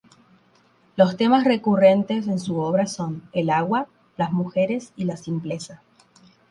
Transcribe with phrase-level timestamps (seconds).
[0.95, 5.83] Los temas recurrentes en su obra son: el agua, las mujeres y la simpleza.